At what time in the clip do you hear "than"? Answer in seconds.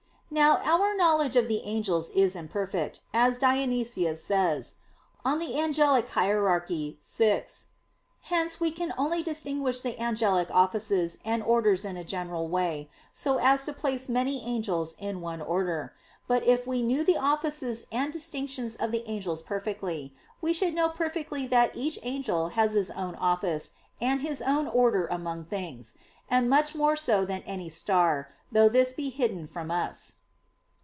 27.25-27.41